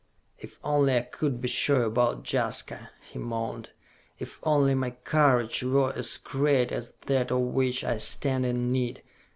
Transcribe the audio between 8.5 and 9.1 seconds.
need!